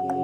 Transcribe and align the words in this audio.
Welcome 0.00 0.22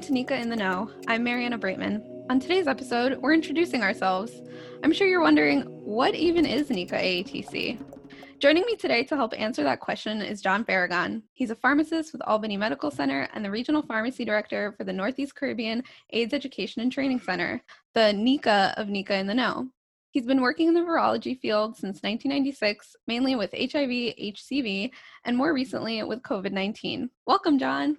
to 0.00 0.12
NECA 0.12 0.40
in 0.40 0.48
the 0.48 0.56
Know. 0.56 0.90
I'm 1.06 1.22
Mariana 1.22 1.58
Breitman. 1.58 2.02
On 2.30 2.40
today's 2.40 2.66
episode, 2.66 3.18
we're 3.20 3.34
introducing 3.34 3.82
ourselves. 3.82 4.40
I'm 4.82 4.94
sure 4.94 5.06
you're 5.06 5.20
wondering, 5.20 5.64
what 5.84 6.14
even 6.14 6.46
is 6.46 6.70
NECA 6.70 6.94
AETC? 6.94 7.97
Joining 8.38 8.64
me 8.66 8.76
today 8.76 9.02
to 9.02 9.16
help 9.16 9.34
answer 9.36 9.64
that 9.64 9.80
question 9.80 10.22
is 10.22 10.40
John 10.40 10.64
Faragon. 10.64 11.22
He's 11.32 11.50
a 11.50 11.56
pharmacist 11.56 12.12
with 12.12 12.22
Albany 12.22 12.56
Medical 12.56 12.88
Center 12.88 13.28
and 13.34 13.44
the 13.44 13.50
Regional 13.50 13.82
Pharmacy 13.82 14.24
Director 14.24 14.74
for 14.78 14.84
the 14.84 14.92
Northeast 14.92 15.34
Caribbean 15.34 15.82
AIDS 16.10 16.32
Education 16.32 16.80
and 16.80 16.92
Training 16.92 17.18
Center, 17.18 17.60
the 17.94 18.12
NECA 18.12 18.74
of 18.76 18.86
NECA 18.86 19.18
in 19.18 19.26
the 19.26 19.34
Know. 19.34 19.66
He's 20.12 20.24
been 20.24 20.40
working 20.40 20.68
in 20.68 20.74
the 20.74 20.82
virology 20.82 21.36
field 21.40 21.74
since 21.74 22.00
1996, 22.04 22.94
mainly 23.08 23.34
with 23.34 23.50
HIV, 23.50 24.14
HCV, 24.16 24.92
and 25.24 25.36
more 25.36 25.52
recently 25.52 26.00
with 26.04 26.22
COVID 26.22 26.52
19. 26.52 27.10
Welcome, 27.26 27.58
John. 27.58 27.96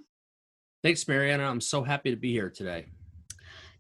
Thanks, 0.84 1.06
Mariana. 1.06 1.50
I'm 1.50 1.60
so 1.60 1.84
happy 1.84 2.12
to 2.12 2.18
be 2.18 2.32
here 2.32 2.50
today. 2.50 2.86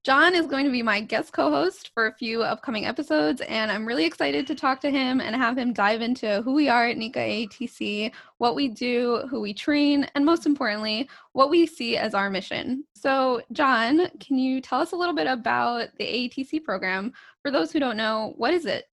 John 0.03 0.33
is 0.33 0.47
going 0.47 0.63
to 0.65 0.71
be 0.71 0.81
my 0.81 1.01
guest 1.01 1.33
co 1.33 1.49
host 1.51 1.91
for 1.93 2.07
a 2.07 2.13
few 2.13 2.41
upcoming 2.41 2.85
episodes, 2.85 3.41
and 3.41 3.69
I'm 3.69 3.85
really 3.85 4.05
excited 4.05 4.47
to 4.47 4.55
talk 4.55 4.79
to 4.81 4.89
him 4.89 5.19
and 5.19 5.35
have 5.35 5.57
him 5.57 5.73
dive 5.73 6.01
into 6.01 6.41
who 6.43 6.53
we 6.53 6.69
are 6.69 6.85
at 6.85 6.95
NECA 6.95 7.49
AETC, 7.49 8.11
what 8.37 8.55
we 8.55 8.69
do, 8.69 9.23
who 9.29 9.41
we 9.41 9.53
train, 9.53 10.07
and 10.15 10.25
most 10.25 10.45
importantly, 10.45 11.09
what 11.33 11.49
we 11.49 11.65
see 11.65 11.97
as 11.97 12.13
our 12.13 12.29
mission. 12.29 12.85
So, 12.95 13.41
John, 13.51 14.09
can 14.19 14.37
you 14.37 14.61
tell 14.61 14.79
us 14.79 14.93
a 14.93 14.95
little 14.95 15.15
bit 15.15 15.27
about 15.27 15.89
the 15.97 16.05
AETC 16.05 16.63
program? 16.63 17.11
For 17.41 17.51
those 17.51 17.71
who 17.71 17.79
don't 17.79 17.97
know, 17.97 18.33
what 18.37 18.53
is 18.53 18.65
it? 18.65 18.85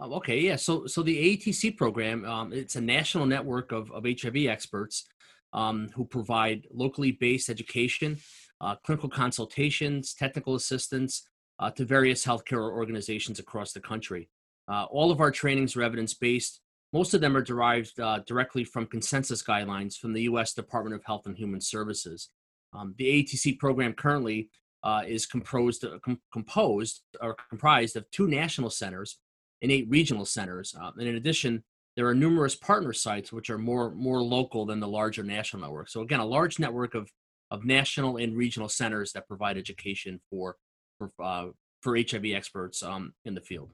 Um, 0.00 0.14
okay, 0.14 0.40
yeah. 0.40 0.56
So, 0.56 0.86
so 0.86 1.02
the 1.02 1.36
AETC 1.36 1.76
program, 1.76 2.24
um, 2.24 2.52
it's 2.54 2.76
a 2.76 2.80
national 2.80 3.26
network 3.26 3.72
of, 3.72 3.92
of 3.92 4.06
HIV 4.06 4.46
experts 4.46 5.04
um, 5.52 5.90
who 5.94 6.04
provide 6.04 6.66
locally 6.72 7.12
based 7.12 7.50
education, 7.50 8.18
uh, 8.62 8.76
clinical 8.84 9.08
consultations, 9.08 10.14
technical 10.14 10.54
assistance 10.54 11.28
uh, 11.58 11.70
to 11.72 11.84
various 11.84 12.24
healthcare 12.24 12.70
organizations 12.70 13.38
across 13.38 13.72
the 13.72 13.80
country. 13.80 14.28
Uh, 14.68 14.84
all 14.84 15.10
of 15.10 15.20
our 15.20 15.30
trainings 15.30 15.76
are 15.76 15.82
evidence 15.82 16.14
based. 16.14 16.60
Most 16.92 17.14
of 17.14 17.20
them 17.20 17.36
are 17.36 17.42
derived 17.42 17.98
uh, 17.98 18.20
directly 18.26 18.64
from 18.64 18.86
consensus 18.86 19.42
guidelines 19.42 19.96
from 19.96 20.12
the 20.12 20.22
U.S. 20.22 20.54
Department 20.54 20.94
of 20.94 21.04
Health 21.04 21.26
and 21.26 21.36
Human 21.36 21.60
Services. 21.60 22.28
Um, 22.72 22.94
the 22.98 23.22
ATC 23.22 23.58
program 23.58 23.92
currently 23.94 24.50
uh, 24.84 25.02
is 25.06 25.26
composed, 25.26 25.84
com- 26.04 26.20
composed 26.32 27.02
or 27.20 27.36
comprised 27.48 27.96
of 27.96 28.10
two 28.10 28.28
national 28.28 28.70
centers 28.70 29.18
and 29.62 29.70
eight 29.70 29.86
regional 29.88 30.24
centers. 30.24 30.74
and 30.78 31.08
in 31.08 31.16
addition, 31.16 31.64
there 31.96 32.06
are 32.06 32.14
numerous 32.14 32.54
partner 32.54 32.92
sites 32.92 33.32
which 33.32 33.50
are 33.50 33.58
more 33.58 33.90
more 33.90 34.22
local 34.22 34.64
than 34.64 34.80
the 34.80 34.88
larger 34.88 35.22
national 35.22 35.62
network. 35.62 35.88
So 35.88 36.00
again, 36.00 36.20
a 36.20 36.24
large 36.24 36.58
network 36.58 36.94
of 36.94 37.10
of 37.52 37.66
national 37.66 38.16
and 38.16 38.34
regional 38.36 38.68
centers 38.68 39.12
that 39.12 39.28
provide 39.28 39.58
education 39.58 40.20
for 40.30 40.56
for 40.98 41.10
uh, 41.22 41.48
for 41.82 41.96
HIV 41.96 42.26
experts 42.34 42.82
um, 42.82 43.12
in 43.24 43.34
the 43.34 43.40
field. 43.40 43.70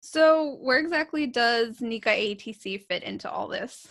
So, 0.00 0.56
where 0.60 0.78
exactly 0.78 1.26
does 1.26 1.80
NECA 1.80 2.36
ATC 2.36 2.86
fit 2.86 3.02
into 3.02 3.30
all 3.30 3.48
this? 3.48 3.86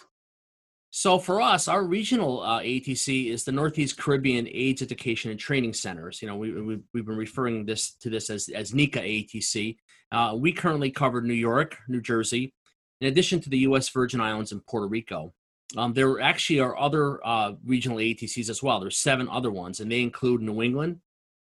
So, 0.90 1.20
for 1.20 1.42
us, 1.42 1.68
our 1.68 1.84
regional 1.84 2.42
uh, 2.42 2.62
ATC 2.62 3.30
is 3.30 3.44
the 3.44 3.52
Northeast 3.52 3.98
Caribbean 3.98 4.48
AIDS 4.50 4.82
Education 4.82 5.30
and 5.30 5.40
Training 5.40 5.74
Centers. 5.74 6.22
You 6.22 6.30
know, 6.30 6.38
we, 6.38 6.52
we, 6.54 6.74
have 6.96 7.06
been 7.06 7.18
referring 7.18 7.66
this 7.66 7.96
to 7.96 8.10
this 8.10 8.30
as, 8.30 8.50
as 8.50 8.74
NICA 8.74 9.02
ATC. 9.02 9.76
Uh, 10.12 10.36
we 10.38 10.54
currently 10.54 10.90
cover 10.90 11.22
New 11.22 11.34
York, 11.34 11.78
New 11.90 12.02
Jersey, 12.02 12.54
in 13.02 13.08
addition 13.08 13.42
to 13.42 13.50
the 13.50 13.60
U.S. 13.60 13.90
Virgin 13.90 14.22
Islands 14.22 14.54
and 14.54 14.66
Puerto 14.66 14.88
Rico. 14.88 15.34
Um, 15.78 15.94
there 15.94 16.20
actually 16.22 16.60
are 16.60 16.78
other 16.78 17.26
uh, 17.26 17.54
regional 17.66 17.98
ATCs 17.98 18.50
as 18.50 18.62
well. 18.62 18.80
There's 18.80 18.98
seven 18.98 19.28
other 19.30 19.52
ones, 19.52 19.80
and 19.80 19.92
they 19.92 20.02
include 20.02 20.42
New 20.42 20.62
England, 20.62 21.00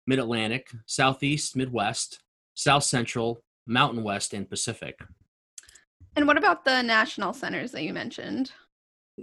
Mid 0.06 0.20
Atlantic, 0.20 0.70
Southeast, 0.86 1.56
Midwest, 1.56 2.20
South 2.54 2.84
Central, 2.84 3.44
Mountain 3.66 4.04
West, 4.04 4.34
and 4.34 4.50
Pacific. 4.50 5.00
And 6.16 6.28
what 6.28 6.38
about 6.38 6.64
the 6.64 6.82
national 6.84 7.34
centers 7.34 7.72
that 7.72 7.84
you 7.84 7.94
mentioned? 7.94 8.52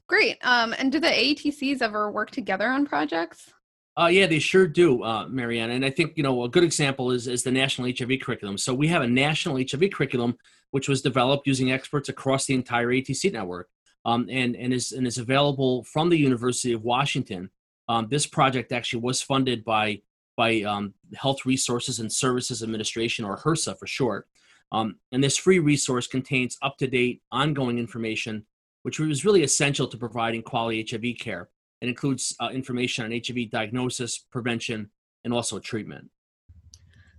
Great. 0.07 0.37
Um, 0.43 0.75
and 0.79 0.93
do 0.93 1.01
the 1.01 1.09
ATCs 1.09 1.81
ever 1.81 2.11
work 2.11 2.31
together 2.31 2.69
on 2.69 2.84
projects? 2.84 3.51
Uh, 3.97 4.06
yeah, 4.06 4.27
they 4.27 4.41
sure 4.41 4.66
do, 4.66 5.05
uh. 5.05 5.27
And 5.27 5.84
I 5.84 5.91
think 5.91 6.15
you 6.16 6.22
know 6.22 6.44
a 6.44 6.49
good 6.49 6.65
example 6.65 7.12
is 7.12 7.28
is 7.28 7.43
the 7.44 7.53
national 7.53 7.93
HIV 7.97 8.21
curriculum. 8.22 8.59
So 8.59 8.75
we 8.75 8.88
have 8.88 9.03
a 9.03 9.09
national 9.09 9.56
HIV 9.56 9.91
curriculum 9.93 10.37
which 10.75 10.88
was 10.88 11.03
developed 11.03 11.47
using 11.47 11.71
experts 11.71 12.09
across 12.09 12.47
the 12.47 12.54
entire 12.54 12.88
ATC 12.88 13.33
network 13.33 13.69
um, 14.04 14.27
and, 14.28 14.56
and, 14.56 14.75
is, 14.75 14.91
and 14.91 15.06
is 15.06 15.19
available 15.19 15.84
from 15.84 16.09
the 16.09 16.19
University 16.19 16.72
of 16.72 16.83
Washington. 16.83 17.49
Um, 17.88 18.09
this 18.10 18.27
project 18.27 18.72
actually 18.72 19.03
was 19.03 19.22
funded 19.22 19.65
by, 19.65 20.03
by 20.37 20.62
um, 20.62 20.94
Health 21.15 21.47
Resources 21.47 22.00
and 22.00 22.12
Services 22.12 22.60
Administration, 22.60 23.25
or 23.25 23.38
HRSA 23.38 23.78
for 23.78 23.87
short. 23.87 24.27
Um, 24.72 24.97
and 25.12 25.22
this 25.22 25.37
free 25.37 25.60
resource 25.60 26.09
contains 26.09 26.59
up 26.60 26.77
to 26.78 26.88
date, 26.88 27.22
ongoing 27.31 27.78
information, 27.78 28.44
which 28.83 28.99
was 28.99 29.25
really 29.25 29.44
essential 29.44 29.87
to 29.87 29.97
providing 29.97 30.43
quality 30.43 30.84
HIV 30.91 31.19
care. 31.21 31.50
It 31.84 31.89
includes 31.89 32.34
uh, 32.41 32.49
information 32.50 33.05
on 33.05 33.12
HIV 33.12 33.50
diagnosis, 33.50 34.17
prevention, 34.17 34.89
and 35.22 35.34
also 35.34 35.59
treatment. 35.59 36.09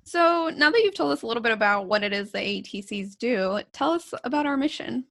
So 0.05 0.49
now 0.55 0.71
that 0.71 0.81
you've 0.83 0.95
told 0.95 1.11
us 1.11 1.21
a 1.21 1.27
little 1.27 1.43
bit 1.43 1.51
about 1.51 1.85
what 1.85 2.01
it 2.01 2.11
is 2.13 2.31
the 2.31 2.39
ATCs 2.39 3.15
do, 3.15 3.59
tell 3.73 3.91
us 3.91 4.11
about 4.23 4.47
our 4.47 4.57
mission. 4.57 5.05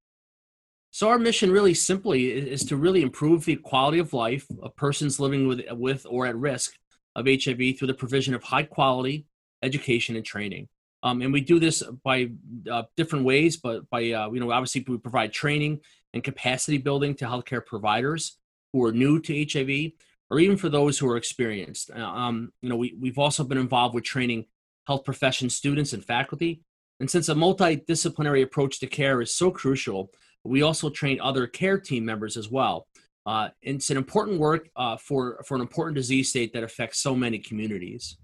So 0.91 1.09
our 1.09 1.20
mission 1.20 1.53
really 1.53 1.72
simply 1.72 2.32
is 2.32 2.65
to 2.65 2.76
really 2.76 3.03
improve 3.03 3.44
the 3.44 3.54
quality 3.54 4.00
of 4.00 4.12
life 4.12 4.44
of 4.60 4.75
persons 4.75 5.20
living 5.20 5.47
with, 5.47 5.60
with 5.71 6.04
or 6.10 6.26
at 6.26 6.36
risk 6.36 6.72
of 7.15 7.26
HIV 7.26 7.78
through 7.78 7.86
the 7.86 7.94
provision 7.94 8.34
of 8.34 8.42
high 8.42 8.65
quality 8.65 9.26
education 9.62 10.16
and 10.16 10.25
training. 10.25 10.66
Um, 11.04 11.22
and 11.22 11.32
we 11.32 11.42
do 11.42 11.60
this 11.60 11.80
by 12.03 12.30
uh, 12.68 12.83
different 12.97 13.24
ways, 13.24 13.56
but 13.56 13.89
by, 13.89 14.10
uh, 14.10 14.33
you 14.33 14.41
know, 14.41 14.51
obviously 14.51 14.84
we 14.89 14.98
provide 14.98 15.33
training 15.33 15.78
and 16.12 16.24
capacity 16.24 16.78
building 16.78 17.15
to 17.16 17.27
healthcare 17.27 17.65
providers 17.65 18.39
who 18.74 18.84
are 18.84 18.92
new 18.92 19.21
to 19.21 19.47
HIV 19.50 19.92
or 20.30 20.41
even 20.41 20.56
for 20.56 20.68
those 20.68 20.98
who 20.98 21.09
are 21.09 21.16
experienced. 21.16 21.92
Uh, 21.97 22.00
um, 22.03 22.53
you 22.60 22.68
know, 22.68 22.74
we, 22.74 22.97
we've 23.00 23.21
also 23.21 23.44
been 23.44 23.56
involved 23.56 23.94
with 23.94 24.03
training 24.03 24.47
health 24.88 25.04
profession 25.04 25.48
students 25.48 25.92
and 25.92 26.04
faculty. 26.04 26.60
And 26.98 27.09
since 27.09 27.28
a 27.28 27.34
multidisciplinary 27.34 28.42
approach 28.42 28.80
to 28.80 28.88
care 28.88 29.22
is 29.22 29.32
so 29.32 29.53
crucial, 29.53 30.10
we 30.42 30.62
also 30.62 30.91
train 30.91 31.21
other 31.21 31.47
care 31.47 31.78
team 31.78 32.04
members 32.04 32.36
as 32.36 32.50
well. 32.50 32.88
Uh, 33.24 33.50
it's 33.62 33.91
an 33.91 33.97
important 33.97 34.41
work 34.41 34.68
uh, 34.74 34.97
for, 34.97 35.41
for 35.47 35.54
an 35.54 35.60
important 35.60 35.94
disease 35.94 36.30
state 36.30 36.53
that 36.53 36.65
affects 36.65 36.98
so 37.00 37.15
many 37.15 37.38
communities. 37.38 38.16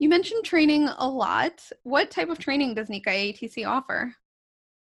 You 0.00 0.08
mentioned 0.08 0.44
training 0.44 0.88
a 0.88 1.08
lot. 1.08 1.62
What 1.84 2.10
type 2.10 2.28
of 2.28 2.40
training 2.40 2.74
does 2.74 2.88
NECA 2.88 3.06
ATC 3.06 3.66
offer? 3.66 4.12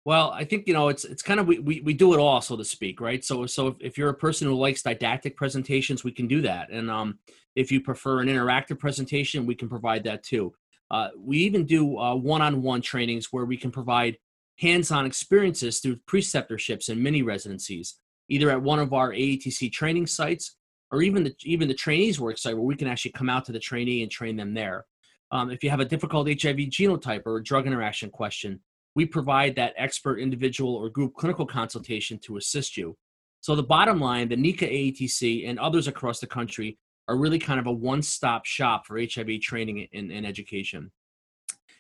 Well, 0.05 0.29
I 0.29 0.43
think 0.43 0.67
you 0.67 0.73
know 0.73 0.89
it's 0.89 1.03
it's 1.03 1.23
kind 1.23 1.39
of 1.39 1.47
we, 1.47 1.57
we, 1.57 1.81
we 1.81 1.93
do 1.95 2.13
it 2.13 2.19
all, 2.19 2.39
so 2.39 2.55
to 2.55 2.63
speak, 2.63 3.01
right? 3.01 3.25
So 3.25 3.47
so 3.47 3.67
if, 3.67 3.75
if 3.79 3.97
you're 3.97 4.09
a 4.09 4.13
person 4.13 4.47
who 4.47 4.53
likes 4.53 4.83
didactic 4.83 5.35
presentations, 5.35 6.03
we 6.03 6.11
can 6.11 6.27
do 6.27 6.41
that, 6.41 6.69
and 6.69 6.91
um, 6.91 7.17
if 7.55 7.71
you 7.71 7.81
prefer 7.81 8.21
an 8.21 8.27
interactive 8.27 8.77
presentation, 8.77 9.47
we 9.47 9.55
can 9.55 9.67
provide 9.67 10.03
that 10.03 10.23
too. 10.23 10.53
Uh, 10.91 11.09
we 11.17 11.39
even 11.39 11.65
do 11.65 11.97
uh, 11.97 12.13
one-on-one 12.13 12.81
trainings 12.81 13.33
where 13.33 13.45
we 13.45 13.57
can 13.57 13.71
provide 13.71 14.17
hands-on 14.59 15.07
experiences 15.07 15.79
through 15.79 15.95
preceptorships 16.07 16.89
and 16.89 17.01
mini 17.01 17.23
residencies, 17.23 17.95
either 18.29 18.51
at 18.51 18.61
one 18.61 18.77
of 18.77 18.93
our 18.93 19.11
AETC 19.11 19.71
training 19.71 20.05
sites 20.05 20.55
or 20.91 21.01
even 21.01 21.23
the 21.23 21.35
even 21.43 21.67
the 21.67 21.73
trainees 21.73 22.19
work 22.19 22.37
site 22.37 22.55
where 22.55 22.63
we 22.63 22.75
can 22.75 22.87
actually 22.87 23.11
come 23.11 23.29
out 23.29 23.43
to 23.45 23.51
the 23.51 23.59
trainee 23.59 24.03
and 24.03 24.11
train 24.11 24.35
them 24.35 24.53
there. 24.53 24.85
Um, 25.31 25.49
if 25.49 25.63
you 25.63 25.71
have 25.71 25.79
a 25.79 25.85
difficult 25.85 26.27
HIV 26.27 26.57
genotype 26.69 27.23
or 27.25 27.37
a 27.37 27.43
drug 27.43 27.65
interaction 27.65 28.11
question, 28.11 28.59
we 28.95 29.05
provide 29.05 29.55
that 29.55 29.73
expert 29.77 30.19
individual 30.19 30.75
or 30.75 30.89
group 30.89 31.13
clinical 31.15 31.45
consultation 31.45 32.17
to 32.19 32.37
assist 32.37 32.77
you. 32.77 32.97
So 33.41 33.55
the 33.55 33.63
bottom 33.63 33.99
line, 33.99 34.29
the 34.29 34.37
NECA 34.37 34.93
AETC 34.93 35.47
and 35.47 35.59
others 35.59 35.87
across 35.87 36.19
the 36.19 36.27
country 36.27 36.77
are 37.07 37.17
really 37.17 37.37
kind 37.37 37.59
of 37.59 37.67
a 37.67 37.71
one-stop 37.71 38.45
shop 38.45 38.87
for 38.87 38.99
HIV 38.99 39.41
training 39.41 39.87
and, 39.93 40.11
and 40.11 40.25
education. 40.25 40.91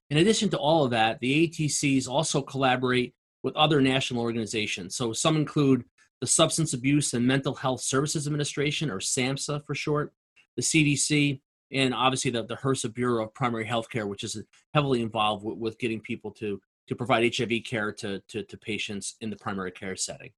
In 0.09 0.17
addition 0.17 0.49
to 0.49 0.57
all 0.57 0.83
of 0.83 0.91
that, 0.91 1.19
the 1.19 1.47
ATCs 1.47 2.07
also 2.07 2.41
collaborate 2.41 3.15
with 3.41 3.55
other 3.55 3.81
national 3.81 4.21
organizations. 4.21 4.95
So 4.95 5.13
some 5.13 5.35
include 5.35 5.83
the 6.21 6.27
Substance 6.27 6.73
Abuse 6.73 7.13
and 7.13 7.25
Mental 7.25 7.55
Health 7.55 7.81
Services 7.81 8.27
Administration, 8.27 8.89
or 8.89 8.99
SAMHSA 8.99 9.65
for 9.65 9.73
short, 9.73 10.13
the 10.55 10.61
CDC, 10.61 11.41
and 11.71 11.93
obviously 11.93 12.31
the, 12.31 12.43
the 12.43 12.55
HRSA 12.55 12.93
Bureau 12.93 13.23
of 13.23 13.33
Primary 13.33 13.65
Health 13.65 13.89
Care, 13.89 14.07
which 14.07 14.23
is 14.23 14.41
heavily 14.73 15.01
involved 15.01 15.43
with, 15.43 15.57
with 15.57 15.79
getting 15.79 15.99
people 15.99 16.31
to, 16.31 16.61
to 16.87 16.95
provide 16.95 17.35
HIV 17.35 17.63
care 17.65 17.91
to, 17.93 18.19
to, 18.27 18.43
to 18.43 18.57
patients 18.57 19.15
in 19.21 19.29
the 19.29 19.35
primary 19.35 19.71
care 19.71 19.95
setting. 19.95 20.31